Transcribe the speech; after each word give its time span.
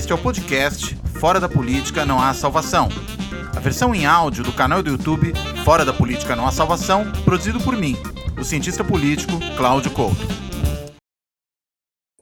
Este 0.00 0.12
é 0.12 0.14
o 0.14 0.22
podcast 0.22 0.96
Fora 1.20 1.38
da 1.38 1.46
Política 1.46 2.06
Não 2.06 2.18
Há 2.18 2.32
Salvação. 2.32 2.88
A 3.54 3.60
versão 3.60 3.94
em 3.94 4.06
áudio 4.06 4.42
do 4.42 4.50
canal 4.50 4.82
do 4.82 4.88
YouTube 4.88 5.34
Fora 5.62 5.84
da 5.84 5.92
Política 5.92 6.34
Não 6.34 6.46
Há 6.46 6.50
Salvação, 6.50 7.12
produzido 7.22 7.60
por 7.60 7.76
mim, 7.76 7.96
o 8.40 8.42
cientista 8.42 8.82
político 8.82 9.32
Cláudio 9.58 9.92
Couto. 9.92 10.26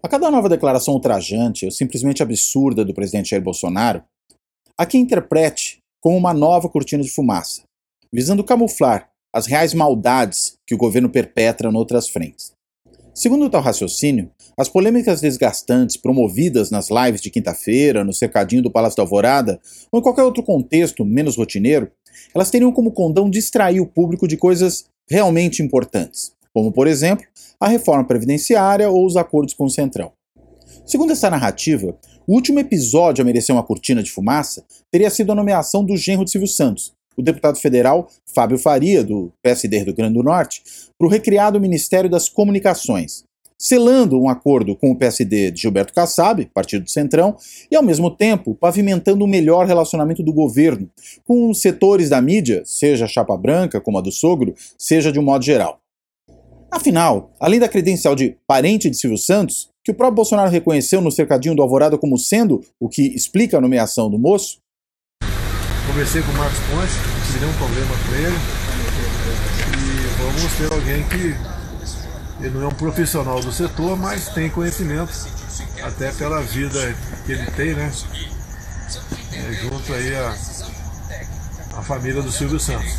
A 0.02 0.08
cada 0.08 0.28
nova 0.28 0.48
declaração 0.48 0.92
ultrajante 0.92 1.66
ou 1.66 1.70
simplesmente 1.70 2.20
absurda 2.20 2.84
do 2.84 2.92
presidente 2.92 3.30
Jair 3.30 3.44
Bolsonaro, 3.44 4.02
há 4.76 4.84
quem 4.84 5.02
interprete 5.02 5.78
como 6.00 6.16
uma 6.16 6.34
nova 6.34 6.68
cortina 6.68 7.04
de 7.04 7.10
fumaça, 7.10 7.62
visando 8.12 8.42
camuflar 8.42 9.08
as 9.32 9.46
reais 9.46 9.72
maldades 9.72 10.58
que 10.66 10.74
o 10.74 10.78
governo 10.78 11.08
perpetra 11.08 11.70
noutras 11.70 12.08
frentes. 12.08 12.57
Segundo 13.18 13.50
tal 13.50 13.60
raciocínio, 13.60 14.30
as 14.56 14.68
polêmicas 14.68 15.20
desgastantes 15.20 15.96
promovidas 15.96 16.70
nas 16.70 16.88
lives 16.88 17.20
de 17.20 17.30
quinta-feira, 17.30 18.04
no 18.04 18.12
cercadinho 18.12 18.62
do 18.62 18.70
Palácio 18.70 18.96
da 18.96 19.02
Alvorada, 19.02 19.60
ou 19.90 19.98
em 19.98 20.02
qualquer 20.04 20.22
outro 20.22 20.40
contexto 20.40 21.04
menos 21.04 21.36
rotineiro, 21.36 21.90
elas 22.32 22.48
teriam 22.48 22.70
como 22.70 22.92
condão 22.92 23.28
distrair 23.28 23.80
o 23.80 23.86
público 23.88 24.28
de 24.28 24.36
coisas 24.36 24.84
realmente 25.10 25.64
importantes, 25.64 26.30
como, 26.54 26.70
por 26.70 26.86
exemplo, 26.86 27.26
a 27.58 27.66
reforma 27.66 28.06
previdenciária 28.06 28.88
ou 28.88 29.04
os 29.04 29.16
acordos 29.16 29.52
com 29.52 29.64
o 29.64 29.70
Centrão. 29.70 30.12
Segundo 30.86 31.10
essa 31.10 31.28
narrativa, 31.28 31.98
o 32.24 32.34
último 32.34 32.60
episódio 32.60 33.22
a 33.22 33.24
merecer 33.24 33.52
uma 33.52 33.64
cortina 33.64 34.00
de 34.00 34.12
fumaça 34.12 34.64
teria 34.92 35.10
sido 35.10 35.32
a 35.32 35.34
nomeação 35.34 35.84
do 35.84 35.96
genro 35.96 36.24
de 36.24 36.30
Silvio 36.30 36.46
Santos, 36.46 36.94
o 37.18 37.22
deputado 37.22 37.58
federal 37.58 38.08
Fábio 38.32 38.56
Faria, 38.56 39.02
do 39.02 39.32
PSD 39.42 39.80
do 39.80 39.84
Rio 39.86 39.94
Grande 39.94 40.14
do 40.14 40.22
Norte, 40.22 40.62
para 40.96 41.06
o 41.06 41.10
recriado 41.10 41.60
Ministério 41.60 42.08
das 42.08 42.28
Comunicações, 42.28 43.24
selando 43.58 44.20
um 44.20 44.28
acordo 44.28 44.76
com 44.76 44.92
o 44.92 44.96
PSD 44.96 45.50
de 45.50 45.62
Gilberto 45.62 45.92
Kassab, 45.92 46.48
partido 46.54 46.84
do 46.84 46.90
Centrão, 46.90 47.36
e 47.68 47.74
ao 47.74 47.82
mesmo 47.82 48.08
tempo 48.08 48.54
pavimentando 48.54 49.24
um 49.24 49.28
melhor 49.28 49.66
relacionamento 49.66 50.22
do 50.22 50.32
governo 50.32 50.88
com 51.26 51.50
os 51.50 51.60
setores 51.60 52.08
da 52.08 52.22
mídia, 52.22 52.62
seja 52.64 53.06
a 53.06 53.08
chapa 53.08 53.36
branca, 53.36 53.80
como 53.80 53.98
a 53.98 54.00
do 54.00 54.12
sogro, 54.12 54.54
seja 54.78 55.10
de 55.10 55.18
um 55.18 55.24
modo 55.24 55.44
geral. 55.44 55.80
Afinal, 56.70 57.34
além 57.40 57.58
da 57.58 57.68
credencial 57.68 58.14
de 58.14 58.36
parente 58.46 58.90
de 58.90 58.96
Silvio 58.96 59.18
Santos, 59.18 59.70
que 59.82 59.90
o 59.90 59.94
próprio 59.94 60.16
Bolsonaro 60.16 60.50
reconheceu 60.50 61.00
no 61.00 61.10
cercadinho 61.10 61.54
do 61.54 61.62
Alvorada 61.62 61.96
como 61.96 62.18
sendo 62.18 62.60
o 62.78 62.88
que 62.88 63.02
explica 63.14 63.56
a 63.56 63.60
nomeação 63.60 64.10
do 64.10 64.18
moço, 64.18 64.58
Conversei 65.88 66.22
com 66.22 66.30
o 66.30 66.34
Marcos 66.36 66.58
Ponte, 66.60 66.92
não 67.08 67.26
tive 67.26 67.40
nenhum 67.40 67.52
problema 67.54 67.94
com 68.06 68.14
ele. 68.14 68.36
E 69.74 70.22
vamos 70.22 70.52
ter 70.52 70.72
alguém 70.72 71.02
que 71.08 71.58
ele 72.44 72.54
não 72.54 72.62
é 72.62 72.66
um 72.68 72.74
profissional 72.74 73.40
do 73.40 73.50
setor, 73.50 73.96
mas 73.96 74.28
tem 74.28 74.50
conhecimento, 74.50 75.10
até 75.82 76.12
pela 76.12 76.40
vida 76.42 76.94
que 77.24 77.32
ele 77.32 77.50
tem, 77.52 77.74
né? 77.74 77.90
É, 79.32 79.52
junto 79.54 79.92
aí 79.94 80.14
a, 80.14 80.30
a 81.78 81.82
família 81.82 82.22
do 82.22 82.30
Silvio 82.30 82.60
Santos. 82.60 82.98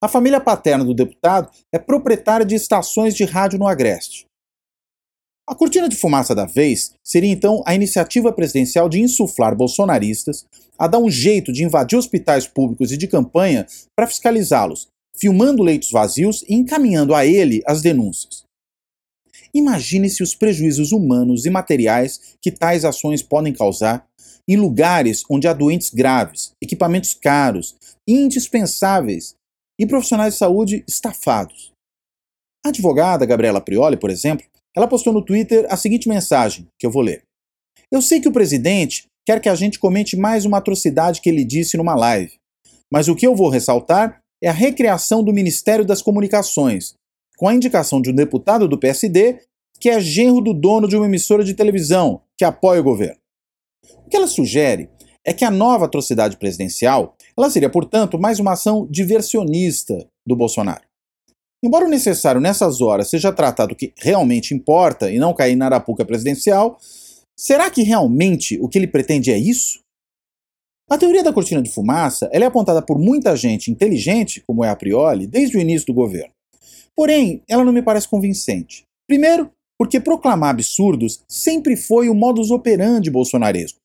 A 0.00 0.08
família 0.08 0.40
paterna 0.40 0.84
do 0.84 0.94
deputado 0.94 1.50
é 1.72 1.78
proprietária 1.78 2.46
de 2.46 2.54
estações 2.54 3.14
de 3.14 3.24
rádio 3.24 3.58
no 3.58 3.66
Agreste. 3.66 4.26
A 5.48 5.54
cortina 5.54 5.88
de 5.88 5.94
fumaça 5.94 6.34
da 6.34 6.44
vez 6.44 6.92
seria 7.04 7.30
então 7.30 7.62
a 7.64 7.72
iniciativa 7.72 8.32
presidencial 8.32 8.88
de 8.88 9.00
insuflar 9.00 9.54
bolsonaristas 9.54 10.44
a 10.76 10.88
dar 10.88 10.98
um 10.98 11.08
jeito 11.08 11.52
de 11.52 11.62
invadir 11.62 11.96
hospitais 11.96 12.48
públicos 12.48 12.90
e 12.90 12.96
de 12.96 13.06
campanha 13.06 13.64
para 13.94 14.08
fiscalizá-los, 14.08 14.88
filmando 15.16 15.62
leitos 15.62 15.92
vazios 15.92 16.44
e 16.48 16.54
encaminhando 16.54 17.14
a 17.14 17.24
ele 17.24 17.62
as 17.64 17.80
denúncias. 17.80 18.42
Imagine-se 19.54 20.20
os 20.20 20.34
prejuízos 20.34 20.90
humanos 20.90 21.46
e 21.46 21.50
materiais 21.50 22.36
que 22.42 22.50
tais 22.50 22.84
ações 22.84 23.22
podem 23.22 23.52
causar 23.52 24.04
em 24.48 24.56
lugares 24.56 25.22
onde 25.30 25.46
há 25.46 25.52
doentes 25.52 25.90
graves, 25.90 26.52
equipamentos 26.60 27.14
caros, 27.14 27.76
indispensáveis 28.06 29.34
e 29.80 29.86
profissionais 29.86 30.34
de 30.34 30.38
saúde 30.38 30.84
estafados. 30.88 31.72
A 32.64 32.68
advogada 32.68 33.24
Gabriela 33.24 33.60
Prioli, 33.60 33.96
por 33.96 34.10
exemplo, 34.10 34.44
ela 34.76 34.86
postou 34.86 35.12
no 35.12 35.24
Twitter 35.24 35.66
a 35.70 35.76
seguinte 35.76 36.08
mensagem, 36.08 36.68
que 36.78 36.86
eu 36.86 36.90
vou 36.90 37.02
ler. 37.02 37.22
Eu 37.90 38.02
sei 38.02 38.20
que 38.20 38.28
o 38.28 38.32
presidente 38.32 39.06
quer 39.24 39.40
que 39.40 39.48
a 39.48 39.54
gente 39.54 39.78
comente 39.78 40.16
mais 40.16 40.44
uma 40.44 40.58
atrocidade 40.58 41.20
que 41.20 41.28
ele 41.28 41.44
disse 41.44 41.76
numa 41.76 41.94
live, 41.94 42.34
mas 42.92 43.08
o 43.08 43.16
que 43.16 43.26
eu 43.26 43.34
vou 43.34 43.48
ressaltar 43.48 44.20
é 44.42 44.48
a 44.48 44.52
recriação 44.52 45.22
do 45.24 45.32
Ministério 45.32 45.84
das 45.84 46.02
Comunicações, 46.02 46.94
com 47.38 47.48
a 47.48 47.54
indicação 47.54 48.00
de 48.00 48.10
um 48.10 48.14
deputado 48.14 48.68
do 48.68 48.78
PSD 48.78 49.40
que 49.80 49.90
é 49.90 50.00
genro 50.00 50.40
do 50.40 50.54
dono 50.54 50.88
de 50.88 50.96
uma 50.96 51.06
emissora 51.06 51.44
de 51.44 51.54
televisão 51.54 52.22
que 52.36 52.44
apoia 52.44 52.80
o 52.80 52.84
governo. 52.84 53.20
O 54.04 54.08
que 54.08 54.16
ela 54.16 54.26
sugere 54.26 54.88
é 55.24 55.32
que 55.32 55.44
a 55.44 55.50
nova 55.50 55.86
atrocidade 55.86 56.36
presidencial 56.36 57.16
ela 57.36 57.50
seria, 57.50 57.68
portanto, 57.68 58.18
mais 58.18 58.38
uma 58.38 58.52
ação 58.52 58.86
diversionista 58.90 60.08
do 60.26 60.36
Bolsonaro. 60.36 60.85
Embora 61.64 61.86
o 61.86 61.90
necessário 61.90 62.40
nessas 62.40 62.80
horas 62.80 63.08
seja 63.08 63.32
tratar 63.32 63.66
do 63.66 63.74
que 63.74 63.92
realmente 63.96 64.54
importa 64.54 65.10
e 65.10 65.18
não 65.18 65.34
cair 65.34 65.56
na 65.56 65.66
arapuca 65.66 66.04
presidencial, 66.04 66.78
será 67.36 67.70
que 67.70 67.82
realmente 67.82 68.58
o 68.60 68.68
que 68.68 68.78
ele 68.78 68.86
pretende 68.86 69.30
é 69.30 69.38
isso? 69.38 69.80
A 70.88 70.96
teoria 70.96 71.24
da 71.24 71.32
cortina 71.32 71.60
de 71.60 71.72
fumaça 71.72 72.28
é 72.32 72.42
apontada 72.44 72.80
por 72.80 72.98
muita 72.98 73.34
gente 73.34 73.70
inteligente, 73.70 74.42
como 74.46 74.62
é 74.62 74.68
a 74.68 74.76
Prioli, 74.76 75.26
desde 75.26 75.56
o 75.56 75.60
início 75.60 75.86
do 75.86 75.94
governo. 75.94 76.32
Porém, 76.94 77.42
ela 77.48 77.64
não 77.64 77.72
me 77.72 77.82
parece 77.82 78.08
convincente. 78.08 78.84
Primeiro, 79.08 79.50
porque 79.78 79.98
proclamar 79.98 80.50
absurdos 80.50 81.22
sempre 81.28 81.76
foi 81.76 82.08
o 82.08 82.14
modus 82.14 82.50
operandi 82.50 83.10
bolsonaresco 83.10 83.78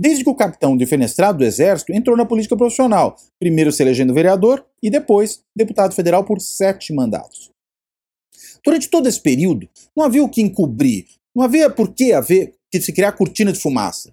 desde 0.00 0.24
que 0.24 0.30
o 0.30 0.34
capitão 0.34 0.78
defenestrado 0.78 1.36
do 1.36 1.44
Exército 1.44 1.92
entrou 1.92 2.16
na 2.16 2.24
política 2.24 2.56
profissional, 2.56 3.16
primeiro 3.38 3.70
se 3.70 3.82
elegendo 3.82 4.14
vereador 4.14 4.64
e 4.82 4.88
depois 4.88 5.42
deputado 5.54 5.94
federal 5.94 6.24
por 6.24 6.40
sete 6.40 6.90
mandatos. 6.90 7.50
Durante 8.64 8.88
todo 8.88 9.06
esse 9.06 9.20
período, 9.20 9.68
não 9.94 10.02
havia 10.02 10.24
o 10.24 10.28
que 10.28 10.40
encobrir, 10.40 11.04
não 11.36 11.44
havia 11.44 11.68
por 11.68 11.92
que 11.92 12.14
haver 12.14 12.54
que 12.72 12.80
se 12.80 12.94
criar 12.94 13.12
cortina 13.12 13.52
de 13.52 13.60
fumaça, 13.60 14.10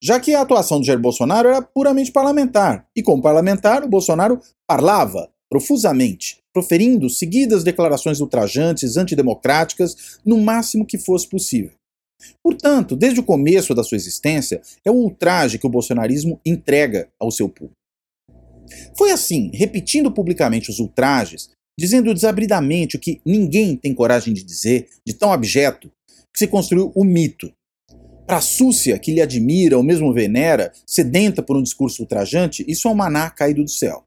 já 0.00 0.20
que 0.20 0.32
a 0.36 0.40
atuação 0.40 0.78
do 0.78 0.86
Jair 0.86 1.00
Bolsonaro 1.00 1.48
era 1.48 1.60
puramente 1.60 2.12
parlamentar, 2.12 2.86
e 2.94 3.02
como 3.02 3.20
parlamentar, 3.20 3.82
o 3.82 3.88
Bolsonaro 3.88 4.40
parlava 4.68 5.28
profusamente, 5.50 6.38
proferindo 6.52 7.10
seguidas 7.10 7.64
declarações 7.64 8.20
ultrajantes, 8.20 8.96
antidemocráticas, 8.96 10.20
no 10.24 10.38
máximo 10.38 10.86
que 10.86 10.96
fosse 10.96 11.28
possível. 11.28 11.72
Portanto, 12.42 12.96
desde 12.96 13.20
o 13.20 13.24
começo 13.24 13.74
da 13.74 13.82
sua 13.82 13.96
existência, 13.96 14.60
é 14.84 14.90
o 14.90 14.94
ultraje 14.94 15.58
que 15.58 15.66
o 15.66 15.70
bolsonarismo 15.70 16.40
entrega 16.44 17.08
ao 17.18 17.30
seu 17.30 17.48
público. 17.48 17.76
Foi 18.96 19.10
assim, 19.10 19.50
repetindo 19.52 20.10
publicamente 20.10 20.70
os 20.70 20.78
ultrajes, 20.78 21.50
dizendo 21.78 22.14
desabridamente 22.14 22.96
o 22.96 23.00
que 23.00 23.20
ninguém 23.24 23.76
tem 23.76 23.94
coragem 23.94 24.32
de 24.32 24.42
dizer, 24.42 24.88
de 25.04 25.12
tão 25.12 25.32
abjeto, 25.32 25.90
que 26.32 26.38
se 26.38 26.46
construiu 26.46 26.92
o 26.94 27.04
mito. 27.04 27.52
Para 28.26 28.38
a 28.38 28.40
súcia 28.40 28.98
que 28.98 29.12
lhe 29.12 29.20
admira 29.20 29.76
ou 29.76 29.82
mesmo 29.82 30.12
venera, 30.12 30.72
sedenta 30.86 31.42
por 31.42 31.56
um 31.56 31.62
discurso 31.62 32.02
ultrajante, 32.02 32.64
isso 32.66 32.88
é 32.88 32.90
um 32.90 32.94
maná 32.94 33.28
caído 33.28 33.62
do 33.62 33.70
céu. 33.70 34.04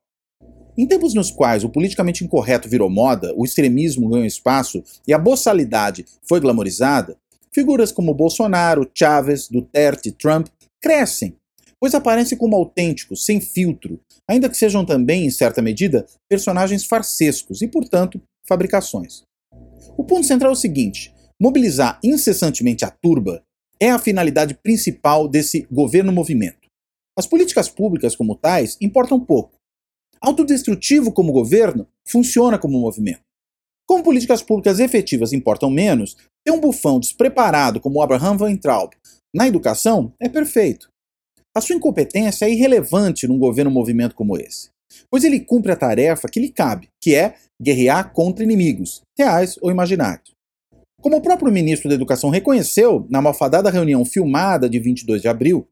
Em 0.78 0.86
tempos 0.86 1.14
nos 1.14 1.32
quais 1.32 1.64
o 1.64 1.70
politicamente 1.70 2.24
incorreto 2.24 2.70
virou 2.70 2.90
moda, 2.90 3.34
o 3.36 3.44
extremismo 3.44 4.10
ganhou 4.10 4.26
espaço 4.26 4.84
e 5.08 5.14
a 5.14 5.18
boçalidade 5.18 6.06
foi 6.28 6.40
glamorizada, 6.40 7.18
Figuras 7.54 7.92
como 7.92 8.14
Bolsonaro, 8.14 8.90
Chávez, 8.94 9.48
Duterte, 9.50 10.12
Trump 10.12 10.48
crescem, 10.82 11.36
pois 11.80 11.94
aparecem 11.94 12.38
como 12.38 12.56
autênticos, 12.56 13.26
sem 13.26 13.40
filtro, 13.40 14.00
ainda 14.28 14.50
que 14.50 14.58
sejam 14.58 14.86
também, 14.86 15.26
em 15.26 15.30
certa 15.30 15.62
medida, 15.62 16.06
personagens 16.30 16.86
farsescos 16.86 17.62
e, 17.62 17.68
portanto, 17.68 18.22
fabricações. 18.48 19.24
O 19.98 20.04
ponto 20.04 20.26
central 20.26 20.52
é 20.52 20.54
o 20.54 20.56
seguinte: 20.56 21.14
mobilizar 21.40 22.00
incessantemente 22.04 22.86
a 22.86 22.92
turba 22.92 23.44
é 23.80 23.90
a 23.90 24.00
finalidade 24.00 24.56
principal 24.56 25.28
desse 25.28 25.68
governo-movimento. 25.72 26.68
As 27.18 27.28
políticas 27.28 27.70
públicas, 27.70 28.16
como 28.16 28.36
tais, 28.36 28.78
importam 28.82 29.20
pouco. 29.20 29.58
Autodestrutivo 30.22 31.12
como 31.12 31.32
governo, 31.32 31.88
funciona 32.06 32.58
como 32.58 32.80
movimento. 32.80 33.27
Como 33.88 34.04
políticas 34.04 34.42
públicas 34.42 34.80
efetivas 34.80 35.32
importam 35.32 35.70
menos, 35.70 36.18
ter 36.46 36.52
um 36.52 36.60
bufão 36.60 37.00
despreparado 37.00 37.80
como 37.80 38.02
Abraham 38.02 38.38
Weintraub 38.40 38.92
na 39.34 39.48
educação 39.48 40.14
é 40.20 40.28
perfeito. 40.28 40.90
A 41.56 41.62
sua 41.62 41.76
incompetência 41.76 42.46
é 42.46 42.52
irrelevante 42.52 43.28
num 43.28 43.40
governo-movimento 43.40 44.14
como 44.14 44.38
esse, 44.38 44.70
pois 45.10 45.24
ele 45.24 45.40
cumpre 45.40 45.72
a 45.72 45.76
tarefa 45.76 46.28
que 46.28 46.40
lhe 46.40 46.50
cabe, 46.50 46.90
que 47.02 47.16
é 47.16 47.36
guerrear 47.62 48.12
contra 48.12 48.44
inimigos, 48.44 49.02
reais 49.18 49.58
ou 49.62 49.72
imaginários. 49.72 50.32
Como 51.02 51.16
o 51.16 51.22
próprio 51.22 51.52
ministro 51.52 51.88
da 51.88 51.96
Educação 51.96 52.30
reconheceu 52.30 53.08
na 53.10 53.22
malfadada 53.22 53.70
reunião 53.70 54.04
filmada 54.04 54.70
de 54.70 54.80
22 54.80 55.22
de 55.22 55.28
abril, 55.28 55.68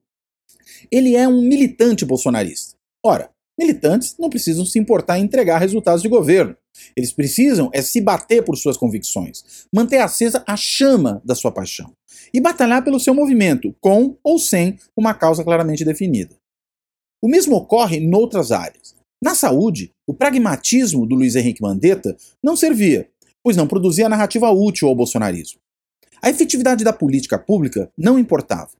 ele 0.89 1.15
é 1.15 1.27
um 1.27 1.41
militante 1.41 2.05
bolsonarista. 2.05 2.75
Ora, 3.05 3.29
militantes 3.59 4.15
não 4.17 4.29
precisam 4.29 4.65
se 4.65 4.79
importar 4.79 5.19
em 5.19 5.23
entregar 5.23 5.57
resultados 5.57 6.01
de 6.01 6.07
governo, 6.07 6.55
Eles 6.95 7.11
precisam 7.11 7.69
é 7.73 7.81
se 7.81 8.01
bater 8.01 8.43
por 8.43 8.57
suas 8.57 8.77
convicções, 8.77 9.67
manter 9.73 9.97
acesa 9.97 10.43
a 10.47 10.55
chama 10.55 11.21
da 11.23 11.35
sua 11.35 11.51
paixão 11.51 11.93
e 12.33 12.39
batalhar 12.39 12.83
pelo 12.83 12.99
seu 12.99 13.13
movimento, 13.13 13.75
com 13.79 14.17
ou 14.23 14.39
sem 14.39 14.77
uma 14.95 15.13
causa 15.13 15.43
claramente 15.43 15.85
definida. 15.85 16.35
O 17.21 17.27
mesmo 17.27 17.55
ocorre 17.55 17.99
noutras 17.99 18.51
áreas. 18.51 18.95
Na 19.23 19.33
saúde, 19.33 19.91
o 20.07 20.13
pragmatismo 20.13 21.05
do 21.05 21.15
Luiz 21.15 21.35
Henrique 21.35 21.61
Mandetta 21.61 22.15
não 22.43 22.55
servia, 22.55 23.09
pois 23.43 23.57
não 23.57 23.67
produzia 23.67 24.09
narrativa 24.09 24.49
útil 24.51 24.87
ao 24.87 24.95
bolsonarismo. 24.95 25.59
A 26.21 26.29
efetividade 26.29 26.83
da 26.83 26.93
política 26.93 27.37
pública 27.37 27.89
não 27.97 28.19
importava. 28.19 28.71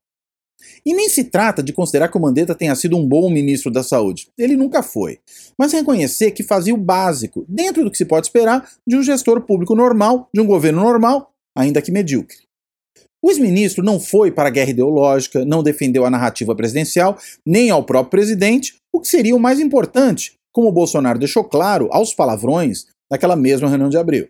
E 0.85 0.93
nem 0.93 1.09
se 1.09 1.25
trata 1.25 1.61
de 1.61 1.73
considerar 1.73 2.09
que 2.09 2.17
o 2.17 2.21
Mandetta 2.21 2.55
tenha 2.55 2.75
sido 2.75 2.97
um 2.97 3.07
bom 3.07 3.29
ministro 3.29 3.71
da 3.71 3.83
saúde. 3.83 4.27
Ele 4.37 4.55
nunca 4.55 4.81
foi. 4.81 5.19
Mas 5.57 5.73
reconhecer 5.73 6.31
que 6.31 6.43
fazia 6.43 6.73
o 6.73 6.77
básico, 6.77 7.45
dentro 7.47 7.83
do 7.83 7.91
que 7.91 7.97
se 7.97 8.05
pode 8.05 8.27
esperar 8.27 8.69
de 8.85 8.95
um 8.95 9.03
gestor 9.03 9.41
público 9.41 9.75
normal, 9.75 10.29
de 10.33 10.41
um 10.41 10.45
governo 10.45 10.81
normal, 10.81 11.31
ainda 11.55 11.81
que 11.81 11.91
medíocre. 11.91 12.37
O 13.25 13.31
ex-ministro 13.31 13.83
não 13.83 13.99
foi 13.99 14.31
para 14.31 14.49
a 14.49 14.51
guerra 14.51 14.69
ideológica, 14.69 15.43
não 15.43 15.63
defendeu 15.63 16.05
a 16.05 16.11
narrativa 16.11 16.55
presidencial, 16.55 17.17
nem 17.43 17.71
ao 17.71 17.83
próprio 17.83 18.11
presidente, 18.11 18.75
o 18.93 18.99
que 18.99 19.07
seria 19.07 19.35
o 19.35 19.39
mais 19.39 19.59
importante, 19.59 20.33
como 20.53 20.67
o 20.67 20.71
Bolsonaro 20.71 21.17
deixou 21.17 21.43
claro 21.43 21.89
aos 21.91 22.13
palavrões 22.13 22.85
naquela 23.09 23.35
mesma 23.35 23.67
reunião 23.67 23.89
de 23.89 23.97
abril. 23.97 24.27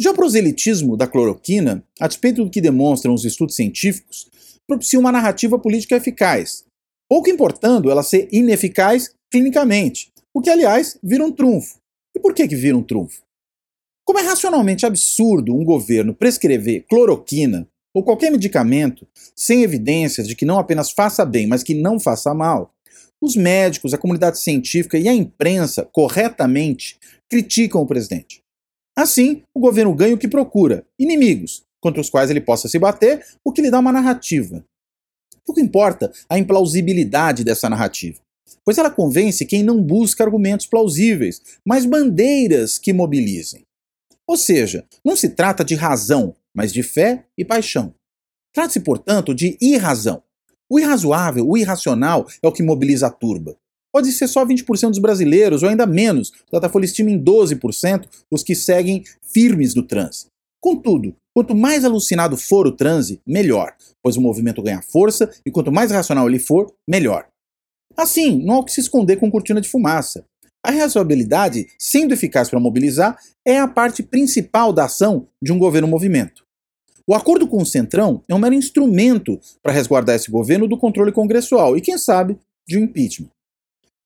Já 0.00 0.12
o 0.12 0.14
proselitismo 0.14 0.96
da 0.96 1.08
cloroquina, 1.08 1.82
a 1.98 2.06
despeito 2.06 2.44
do 2.44 2.50
que 2.50 2.60
demonstram 2.60 3.12
os 3.12 3.24
estudos 3.24 3.56
científicos, 3.56 4.30
propicia 4.68 5.00
uma 5.00 5.10
narrativa 5.10 5.58
política 5.58 5.96
eficaz, 5.96 6.64
pouco 7.08 7.30
importando 7.30 7.90
ela 7.90 8.02
ser 8.02 8.28
ineficaz 8.30 9.14
clinicamente, 9.30 10.12
o 10.34 10.42
que, 10.42 10.50
aliás, 10.50 10.98
vira 11.02 11.24
um 11.24 11.32
trunfo. 11.32 11.78
E 12.14 12.20
por 12.20 12.34
que, 12.34 12.46
que 12.46 12.54
vira 12.54 12.76
um 12.76 12.82
trunfo? 12.82 13.22
Como 14.06 14.18
é 14.18 14.22
racionalmente 14.22 14.86
absurdo 14.86 15.54
um 15.54 15.64
governo 15.64 16.14
prescrever 16.14 16.84
cloroquina 16.88 17.66
ou 17.94 18.02
qualquer 18.02 18.30
medicamento 18.30 19.06
sem 19.34 19.62
evidências 19.62 20.28
de 20.28 20.36
que 20.36 20.44
não 20.44 20.58
apenas 20.58 20.90
faça 20.90 21.24
bem, 21.24 21.46
mas 21.46 21.62
que 21.62 21.74
não 21.74 21.98
faça 21.98 22.34
mal, 22.34 22.72
os 23.20 23.34
médicos, 23.34 23.92
a 23.92 23.98
comunidade 23.98 24.38
científica 24.38 24.98
e 24.98 25.08
a 25.08 25.14
imprensa 25.14 25.88
corretamente 25.92 26.98
criticam 27.28 27.80
o 27.80 27.86
presidente. 27.86 28.42
Assim, 28.96 29.42
o 29.54 29.60
governo 29.60 29.94
ganha 29.94 30.14
o 30.14 30.18
que 30.18 30.28
procura: 30.28 30.86
inimigos, 30.98 31.62
contra 31.80 32.00
os 32.00 32.10
quais 32.10 32.30
ele 32.30 32.40
possa 32.40 32.68
se 32.68 32.78
bater, 32.78 33.24
o 33.44 33.52
que 33.52 33.62
lhe 33.62 33.70
dá 33.70 33.78
uma 33.78 33.92
narrativa. 33.92 34.64
Pouco 35.44 35.60
importa 35.60 36.12
a 36.28 36.38
implausibilidade 36.38 37.42
dessa 37.42 37.70
narrativa, 37.70 38.20
pois 38.64 38.76
ela 38.76 38.90
convence 38.90 39.46
quem 39.46 39.62
não 39.62 39.82
busca 39.82 40.22
argumentos 40.22 40.66
plausíveis, 40.66 41.40
mas 41.64 41.86
bandeiras 41.86 42.78
que 42.78 42.92
mobilizem. 42.92 43.64
Ou 44.26 44.36
seja, 44.36 44.84
não 45.02 45.16
se 45.16 45.30
trata 45.30 45.64
de 45.64 45.74
razão, 45.74 46.34
mas 46.54 46.72
de 46.72 46.82
fé 46.82 47.24
e 47.36 47.44
paixão. 47.44 47.94
Trata-se, 48.52 48.80
portanto, 48.80 49.34
de 49.34 49.56
irrazão. 49.60 50.22
O 50.68 50.78
irrazoável, 50.78 51.48
o 51.48 51.56
irracional 51.56 52.26
é 52.42 52.46
o 52.46 52.52
que 52.52 52.62
mobiliza 52.62 53.06
a 53.06 53.10
turba. 53.10 53.56
Pode 53.90 54.12
ser 54.12 54.28
só 54.28 54.44
20% 54.44 54.90
dos 54.90 54.98
brasileiros, 54.98 55.62
ou 55.62 55.68
ainda 55.70 55.86
menos. 55.86 56.30
O 56.48 56.52
Datafolha 56.52 56.84
estima 56.84 57.10
em 57.10 57.18
12% 57.18 58.06
os 58.30 58.42
que 58.42 58.54
seguem 58.54 59.02
firmes 59.22 59.74
no 59.74 59.82
transe. 59.82 60.26
Contudo, 60.60 61.16
quanto 61.38 61.54
mais 61.54 61.84
alucinado 61.84 62.36
for 62.36 62.66
o 62.66 62.72
transe, 62.72 63.22
melhor, 63.24 63.72
pois 64.02 64.16
o 64.16 64.20
movimento 64.20 64.60
ganha 64.60 64.82
força 64.82 65.30
e 65.46 65.52
quanto 65.52 65.70
mais 65.70 65.92
racional 65.92 66.28
ele 66.28 66.40
for, 66.40 66.74
melhor. 66.84 67.28
Assim, 67.96 68.44
não 68.44 68.54
há 68.54 68.58
o 68.58 68.64
que 68.64 68.72
se 68.72 68.80
esconder 68.80 69.18
com 69.18 69.30
cortina 69.30 69.60
de 69.60 69.68
fumaça. 69.68 70.24
A 70.66 70.72
razoabilidade, 70.72 71.68
sendo 71.78 72.12
eficaz 72.12 72.50
para 72.50 72.58
mobilizar, 72.58 73.16
é 73.46 73.56
a 73.56 73.68
parte 73.68 74.02
principal 74.02 74.72
da 74.72 74.86
ação 74.86 75.28
de 75.40 75.52
um 75.52 75.60
governo-movimento. 75.60 76.44
O 77.06 77.14
acordo 77.14 77.46
com 77.46 77.62
o 77.62 77.66
Centrão 77.66 78.24
é 78.28 78.34
um 78.34 78.38
mero 78.40 78.56
instrumento 78.56 79.38
para 79.62 79.72
resguardar 79.72 80.16
esse 80.16 80.32
governo 80.32 80.66
do 80.66 80.76
controle 80.76 81.12
congressual 81.12 81.76
e, 81.76 81.80
quem 81.80 81.96
sabe, 81.96 82.36
de 82.66 82.76
um 82.76 82.82
impeachment. 82.82 83.30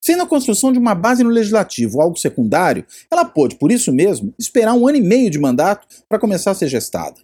Sendo 0.05 0.25
a 0.25 0.27
construção 0.27 0.73
de 0.73 0.81
uma 0.81 0.97
base 0.97 1.23
no 1.23 1.31
legislativo 1.31 2.01
algo 2.01 2.17
secundário, 2.17 2.85
ela 3.09 3.25
pôde, 3.25 3.55
por 3.55 3.71
isso 3.71 3.93
mesmo, 3.93 4.35
esperar 4.37 4.75
um 4.75 4.89
ano 4.89 4.99
e 4.99 5.01
meio 5.01 5.31
de 5.31 5.39
mandato 5.39 5.87
para 6.09 6.19
começar 6.19 6.51
a 6.51 6.55
ser 6.55 6.67
gestada. 6.67 7.21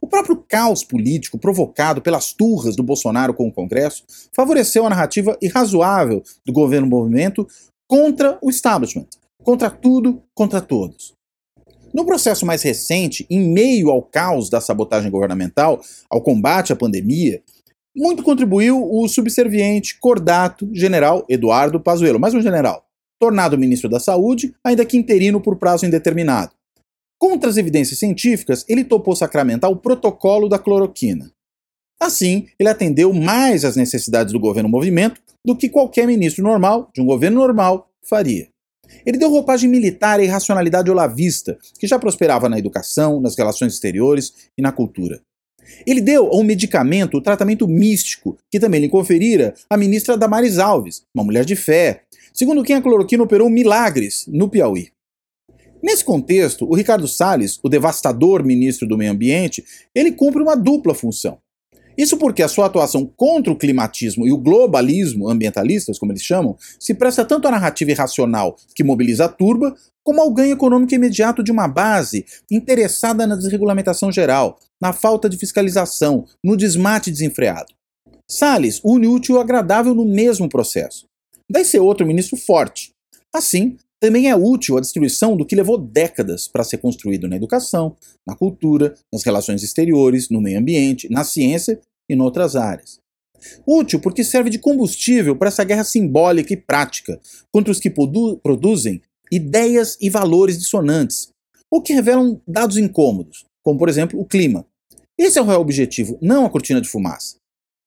O 0.00 0.06
próprio 0.06 0.42
caos 0.48 0.82
político 0.82 1.38
provocado 1.38 2.00
pelas 2.00 2.32
turras 2.32 2.74
do 2.74 2.82
Bolsonaro 2.82 3.34
com 3.34 3.46
o 3.46 3.52
Congresso 3.52 4.04
favoreceu 4.32 4.86
a 4.86 4.90
narrativa 4.90 5.36
irrazoável 5.40 6.22
do 6.46 6.52
governo 6.52 6.86
movimento 6.86 7.46
contra 7.86 8.38
o 8.40 8.48
establishment, 8.48 9.06
contra 9.42 9.70
tudo, 9.70 10.22
contra 10.34 10.62
todos. 10.62 11.12
No 11.92 12.06
processo 12.06 12.46
mais 12.46 12.62
recente, 12.62 13.26
em 13.28 13.52
meio 13.52 13.90
ao 13.90 14.00
caos 14.00 14.48
da 14.48 14.62
sabotagem 14.62 15.10
governamental, 15.10 15.82
ao 16.08 16.22
combate 16.22 16.72
à 16.72 16.76
pandemia, 16.76 17.42
muito 17.94 18.22
contribuiu 18.22 18.82
o 18.90 19.06
subserviente, 19.06 19.98
cordato, 19.98 20.68
general 20.72 21.24
Eduardo 21.28 21.78
Pazuello, 21.78 22.18
mais 22.18 22.34
um 22.34 22.40
general, 22.40 22.86
tornado 23.20 23.58
ministro 23.58 23.88
da 23.88 24.00
Saúde, 24.00 24.54
ainda 24.64 24.84
que 24.84 24.96
interino 24.96 25.40
por 25.40 25.56
prazo 25.56 25.84
indeterminado. 25.86 26.52
Contra 27.18 27.48
as 27.48 27.56
evidências 27.56 27.98
científicas, 27.98 28.64
ele 28.68 28.82
topou 28.82 29.14
sacramentar 29.14 29.70
o 29.70 29.76
protocolo 29.76 30.48
da 30.48 30.58
cloroquina. 30.58 31.30
Assim, 32.00 32.48
ele 32.58 32.68
atendeu 32.68 33.12
mais 33.12 33.64
às 33.64 33.76
necessidades 33.76 34.32
do 34.32 34.40
governo 34.40 34.68
movimento 34.68 35.20
do 35.46 35.56
que 35.56 35.68
qualquer 35.68 36.06
ministro 36.06 36.42
normal, 36.42 36.90
de 36.92 37.00
um 37.00 37.06
governo 37.06 37.40
normal, 37.40 37.88
faria. 38.02 38.48
Ele 39.06 39.18
deu 39.18 39.30
roupagem 39.30 39.70
militar 39.70 40.20
e 40.20 40.26
racionalidade 40.26 40.90
olavista, 40.90 41.56
que 41.78 41.86
já 41.86 41.98
prosperava 41.98 42.48
na 42.48 42.58
educação, 42.58 43.20
nas 43.20 43.36
relações 43.36 43.74
exteriores 43.74 44.50
e 44.58 44.62
na 44.62 44.72
cultura. 44.72 45.20
Ele 45.86 46.00
deu 46.00 46.26
ao 46.26 46.42
medicamento 46.42 47.16
o 47.16 47.20
tratamento 47.20 47.66
místico, 47.66 48.36
que 48.50 48.60
também 48.60 48.80
lhe 48.80 48.88
conferira 48.88 49.54
a 49.68 49.76
ministra 49.76 50.16
Damares 50.16 50.58
Alves, 50.58 51.04
uma 51.14 51.24
mulher 51.24 51.44
de 51.44 51.56
fé, 51.56 52.02
segundo 52.32 52.62
quem 52.62 52.76
a 52.76 52.82
cloroquina 52.82 53.22
operou 53.22 53.50
milagres 53.50 54.24
no 54.28 54.48
Piauí. 54.48 54.90
Nesse 55.82 56.04
contexto, 56.04 56.64
o 56.64 56.76
Ricardo 56.76 57.08
Salles, 57.08 57.58
o 57.60 57.68
devastador 57.68 58.44
ministro 58.44 58.86
do 58.86 58.96
Meio 58.96 59.10
Ambiente, 59.10 59.64
ele 59.92 60.12
cumpre 60.12 60.40
uma 60.40 60.54
dupla 60.54 60.94
função. 60.94 61.38
Isso 61.96 62.16
porque 62.16 62.42
a 62.42 62.48
sua 62.48 62.66
atuação 62.66 63.10
contra 63.16 63.52
o 63.52 63.56
climatismo 63.56 64.26
e 64.26 64.32
o 64.32 64.38
globalismo 64.38 65.28
ambientalistas, 65.28 65.98
como 65.98 66.12
eles 66.12 66.22
chamam, 66.22 66.56
se 66.78 66.94
presta 66.94 67.24
tanto 67.24 67.48
à 67.48 67.50
narrativa 67.50 67.90
irracional 67.90 68.56
que 68.74 68.84
mobiliza 68.84 69.26
a 69.26 69.28
turba, 69.28 69.74
como 70.04 70.20
ao 70.20 70.32
ganho 70.32 70.52
econômico 70.52 70.94
imediato 70.94 71.42
de 71.42 71.52
uma 71.52 71.68
base 71.68 72.24
interessada 72.50 73.26
na 73.26 73.36
desregulamentação 73.36 74.10
geral, 74.10 74.58
na 74.80 74.92
falta 74.92 75.28
de 75.28 75.36
fiscalização, 75.36 76.24
no 76.42 76.56
desmate 76.56 77.10
desenfreado. 77.10 77.72
Salles 78.28 78.80
une 78.84 79.06
útil 79.06 79.36
e 79.36 79.40
agradável 79.40 79.94
no 79.94 80.04
mesmo 80.04 80.48
processo. 80.48 81.06
Daí 81.50 81.64
ser 81.64 81.80
outro 81.80 82.06
ministro 82.06 82.36
forte. 82.36 82.90
Assim, 83.32 83.76
também 84.02 84.28
é 84.28 84.34
útil 84.34 84.76
a 84.76 84.80
destruição 84.80 85.36
do 85.36 85.46
que 85.46 85.54
levou 85.54 85.78
décadas 85.78 86.48
para 86.48 86.64
ser 86.64 86.78
construído 86.78 87.28
na 87.28 87.36
educação, 87.36 87.96
na 88.26 88.34
cultura, 88.34 88.94
nas 89.12 89.22
relações 89.22 89.62
exteriores, 89.62 90.28
no 90.28 90.40
meio 90.40 90.58
ambiente, 90.58 91.08
na 91.08 91.22
ciência 91.22 91.78
e 92.08 92.14
em 92.14 92.20
outras 92.20 92.56
áreas. 92.56 93.00
Útil 93.66 94.00
porque 94.00 94.22
serve 94.22 94.50
de 94.50 94.58
combustível 94.58 95.36
para 95.36 95.48
essa 95.48 95.64
guerra 95.64 95.84
simbólica 95.84 96.52
e 96.52 96.56
prática 96.56 97.20
contra 97.50 97.72
os 97.72 97.80
que 97.80 97.90
produ 97.90 98.38
produzem 98.38 99.02
ideias 99.30 99.96
e 100.00 100.10
valores 100.10 100.58
dissonantes, 100.58 101.28
ou 101.70 101.82
que 101.82 101.94
revelam 101.94 102.40
dados 102.46 102.76
incômodos, 102.76 103.46
como 103.62 103.78
por 103.78 103.88
exemplo 103.88 104.20
o 104.20 104.26
clima. 104.26 104.66
Esse 105.18 105.38
é 105.38 105.42
o 105.42 105.46
real 105.46 105.60
objetivo, 105.60 106.18
não 106.20 106.44
a 106.44 106.50
cortina 106.50 106.80
de 106.80 106.88
fumaça. 106.88 107.36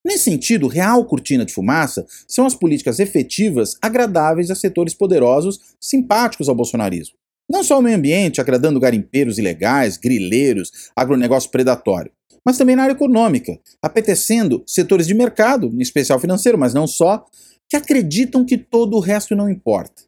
Nesse 0.05 0.25
sentido, 0.25 0.67
real 0.67 1.05
cortina 1.05 1.45
de 1.45 1.53
fumaça 1.53 2.05
são 2.27 2.45
as 2.45 2.53
políticas 2.55 2.99
efetivas 2.99 3.75
agradáveis 3.81 4.51
a 4.51 4.55
setores 4.55 4.93
poderosos 4.93 5.59
simpáticos 5.79 6.47
ao 6.47 6.55
bolsonarismo. 6.55 7.15
Não 7.49 7.63
só 7.63 7.79
o 7.79 7.81
meio 7.81 7.97
ambiente, 7.97 8.41
agradando 8.41 8.79
garimpeiros 8.79 9.37
ilegais, 9.37 9.97
grileiros, 9.97 10.71
agronegócio 10.95 11.51
predatório, 11.51 12.11
mas 12.45 12.57
também 12.57 12.75
na 12.75 12.83
área 12.83 12.93
econômica, 12.93 13.59
apetecendo 13.81 14.63
setores 14.67 15.07
de 15.07 15.13
mercado, 15.13 15.67
em 15.67 15.81
especial 15.81 16.19
financeiro, 16.19 16.57
mas 16.57 16.73
não 16.73 16.85
só, 16.85 17.25
que 17.67 17.75
acreditam 17.75 18.45
que 18.45 18.57
todo 18.57 18.95
o 18.95 18.99
resto 18.99 19.35
não 19.35 19.49
importa. 19.49 20.03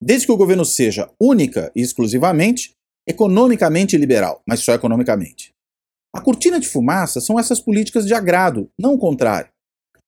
Desde 0.00 0.26
que 0.26 0.32
o 0.32 0.36
governo 0.36 0.64
seja 0.64 1.10
única 1.20 1.72
e 1.74 1.80
exclusivamente 1.80 2.72
economicamente 3.06 3.96
liberal, 3.96 4.42
mas 4.46 4.60
só 4.60 4.74
economicamente. 4.74 5.54
A 6.14 6.20
cortina 6.20 6.60
de 6.60 6.68
fumaça 6.68 7.20
são 7.20 7.38
essas 7.38 7.58
políticas 7.58 8.06
de 8.06 8.12
agrado, 8.12 8.70
não 8.78 8.94
o 8.94 8.98
contrário. 8.98 9.50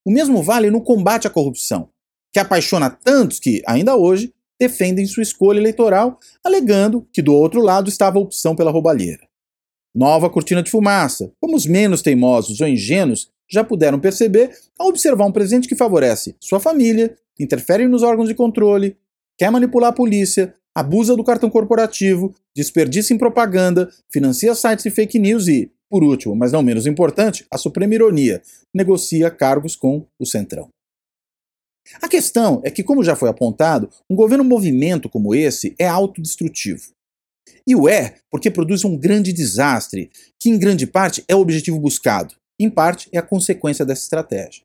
O 0.05 0.11
mesmo 0.11 0.43
vale 0.43 0.71
no 0.71 0.83
combate 0.83 1.27
à 1.27 1.31
corrupção, 1.31 1.89
que 2.33 2.39
apaixona 2.39 2.91
tantos 2.91 3.41
que, 3.41 3.63
ainda 3.67 3.97
hoje, 3.97 4.35
defendem 4.61 5.07
sua 5.07 5.23
escolha 5.23 5.59
eleitoral, 5.59 6.19
alegando 6.45 7.07
que 7.13 7.23
do 7.23 7.35
outro 7.35 7.63
lado 7.63 7.89
estava 7.89 8.19
a 8.19 8.23
opção 8.23 8.55
pela 8.55 8.71
roubalheira. 8.71 9.30
Nova 9.95 10.31
cortina 10.31 10.63
de 10.63 10.71
fumaça, 10.71 11.33
como 11.41 11.57
os 11.57 11.67
menos 11.67 12.03
teimosos 12.03 12.61
ou 12.61 12.69
ingênuos 12.69 13.31
já 13.51 13.65
puderam 13.65 13.99
perceber 13.99 14.57
ao 14.79 14.89
observar 14.89 15.27
um 15.27 15.33
presidente 15.33 15.69
que 15.69 15.75
favorece 15.75 16.37
sua 16.39 16.61
família, 16.61 17.17
interfere 17.39 17.89
nos 17.89 18.03
órgãos 18.03 18.29
de 18.29 18.35
controle, 18.35 18.97
quer 19.37 19.51
manipular 19.51 19.91
a 19.91 19.95
polícia, 19.95 20.55
abusa 20.75 21.17
do 21.17 21.25
cartão 21.25 21.51
corporativo, 21.51 22.33
desperdiça 22.55 23.13
em 23.13 23.19
propaganda, 23.19 23.91
financia 24.09 24.55
sites 24.55 24.87
e 24.87 24.91
fake 24.91 25.19
news 25.19 25.49
e, 25.49 25.73
por 25.89 26.05
último, 26.05 26.37
mas 26.37 26.53
não 26.53 26.63
menos 26.63 26.87
importante, 26.87 27.45
a 27.51 27.59
suprema 27.59 27.95
ironia, 27.95 28.41
negocia 28.73 29.31
cargos 29.31 29.75
com 29.75 30.07
o 30.19 30.25
Centrão. 30.25 30.69
A 32.01 32.09
questão 32.09 32.61
é 32.65 32.71
que, 32.71 32.85
como 32.85 33.03
já 33.03 33.17
foi 33.17 33.29
apontado, 33.29 33.91
um 34.09 34.15
governo 34.15 34.45
movimento 34.45 35.09
como 35.09 35.35
esse 35.35 35.75
é 35.79 35.89
autodestrutivo. 35.89 36.93
E 37.67 37.75
o 37.75 37.89
é 37.89 38.17
porque 38.31 38.51
produz 38.51 38.85
um 38.85 38.97
grande 38.97 39.33
desastre, 39.33 40.11
que 40.39 40.49
em 40.49 40.59
grande 40.59 40.87
parte 40.87 41.25
é 41.29 41.35
o 41.35 41.41
objetivo 41.41 41.79
buscado, 41.79 42.35
em 42.59 42.69
parte 42.71 43.09
é 43.13 43.19
a 43.19 43.23
consequência 43.23 43.85
dessa 43.85 44.03
estratégia. 44.03 44.63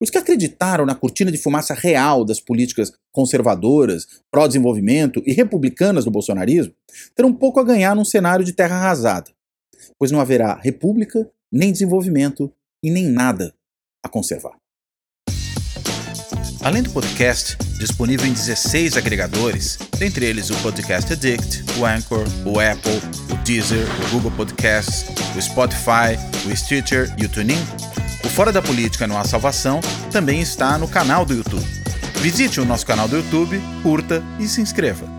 Os 0.00 0.10
que 0.10 0.18
acreditaram 0.18 0.84
na 0.84 0.94
cortina 0.94 1.32
de 1.32 1.38
fumaça 1.38 1.72
real 1.72 2.24
das 2.24 2.38
políticas 2.38 2.92
conservadoras, 3.10 4.06
pró-desenvolvimento 4.30 5.22
e 5.26 5.32
republicanas 5.32 6.04
do 6.04 6.10
bolsonarismo 6.10 6.74
terão 7.14 7.32
pouco 7.32 7.58
a 7.58 7.64
ganhar 7.64 7.96
num 7.96 8.04
cenário 8.04 8.44
de 8.44 8.52
terra 8.52 8.76
arrasada, 8.76 9.30
pois 9.98 10.10
não 10.10 10.20
haverá 10.20 10.54
república, 10.54 11.30
nem 11.50 11.72
desenvolvimento 11.72 12.52
e 12.82 12.90
nem 12.90 13.06
nada 13.06 13.54
a 14.04 14.08
conservar. 14.08 14.58
Além 16.66 16.82
do 16.82 16.90
podcast, 16.90 17.56
disponível 17.78 18.26
em 18.26 18.32
16 18.32 18.96
agregadores, 18.96 19.78
dentre 20.00 20.26
eles 20.26 20.50
o 20.50 20.56
Podcast 20.56 21.12
Addict, 21.12 21.64
o 21.78 21.86
Anchor, 21.86 22.26
o 22.44 22.58
Apple, 22.58 23.00
o 23.30 23.36
Deezer, 23.44 23.86
o 24.04 24.10
Google 24.10 24.32
Podcasts, 24.32 25.04
o 25.36 25.40
Spotify, 25.40 26.18
o 26.44 26.56
Stitcher 26.56 27.14
e 27.16 27.24
o 27.24 27.28
TuneIn, 27.28 27.64
o 28.24 28.28
Fora 28.28 28.50
da 28.50 28.60
Política 28.60 29.06
Não 29.06 29.16
Há 29.16 29.22
Salvação 29.22 29.80
também 30.10 30.40
está 30.40 30.76
no 30.76 30.88
canal 30.88 31.24
do 31.24 31.34
YouTube. 31.34 31.64
Visite 32.16 32.60
o 32.60 32.64
nosso 32.64 32.84
canal 32.84 33.06
do 33.06 33.18
YouTube, 33.18 33.62
curta 33.84 34.20
e 34.40 34.48
se 34.48 34.60
inscreva. 34.60 35.15